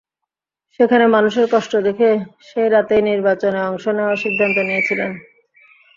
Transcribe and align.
সেখানে 0.79 1.05
মানুষের 1.07 1.45
কষ্ট 1.51 1.73
দেখে 1.87 2.09
সেই 2.47 2.67
রাতেই 2.69 3.01
নির্বাচনে 3.01 3.59
অংশ 3.69 3.85
নেওয়ার 3.89 4.21
সিদ্ধান্ত 4.23 4.57
নিয়েছিলাম। 4.59 5.11